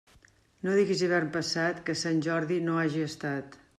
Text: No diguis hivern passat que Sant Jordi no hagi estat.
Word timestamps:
No 0.67 0.77
diguis 0.77 1.03
hivern 1.07 1.29
passat 1.37 1.83
que 1.91 1.97
Sant 2.05 2.25
Jordi 2.29 2.59
no 2.71 2.81
hagi 2.85 3.05
estat. 3.11 3.61